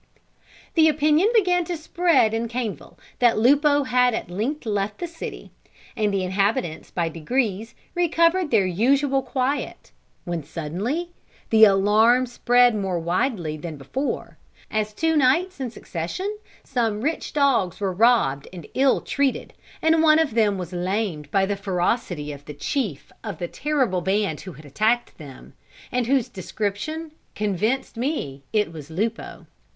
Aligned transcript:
The 0.73 0.89
opinion 0.89 1.29
began 1.31 1.63
to 1.65 1.77
spread 1.77 2.33
in 2.33 2.47
Caneville 2.47 2.97
that 3.19 3.37
Lupo 3.37 3.83
had 3.83 4.15
at 4.15 4.31
length 4.31 4.65
left 4.65 4.97
the 4.97 5.05
city, 5.05 5.51
and 5.95 6.11
the 6.11 6.23
inhabitants, 6.23 6.89
by 6.89 7.07
degrees, 7.07 7.75
recovered 7.93 8.49
their 8.49 8.65
usual 8.65 9.21
quiet; 9.21 9.91
when, 10.25 10.43
suddenly, 10.43 11.11
the 11.51 11.65
alarm 11.65 12.25
spread 12.25 12.73
more 12.73 12.97
widely 12.97 13.57
than 13.57 13.77
before; 13.77 14.39
as, 14.71 14.91
two 14.91 15.15
nights 15.15 15.59
in 15.59 15.69
succession, 15.69 16.35
some 16.63 17.01
rich 17.01 17.31
dogs 17.31 17.79
were 17.79 17.93
robbed 17.93 18.47
and 18.51 18.65
ill 18.73 19.01
treated, 19.01 19.53
and 19.83 20.01
one 20.01 20.17
of 20.17 20.33
them 20.33 20.57
was 20.57 20.73
lamed 20.73 21.29
by 21.29 21.45
the 21.45 21.55
ferocity 21.55 22.31
of 22.31 22.45
the 22.45 22.55
chief 22.55 23.11
of 23.23 23.37
the 23.37 23.47
terrible 23.47 24.01
band 24.01 24.41
who 24.41 24.53
had 24.53 24.65
attacked 24.65 25.15
them, 25.19 25.53
and 25.91 26.07
whose 26.07 26.27
description 26.27 27.11
convinced 27.35 27.95
me 27.97 28.41
it 28.51 28.73
was 28.73 28.89
Lupo. 28.89 29.45